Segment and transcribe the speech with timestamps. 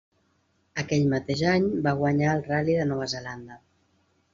[0.83, 3.65] Aquell mateix any va guanyar el Ral·li de Nova Zelanda.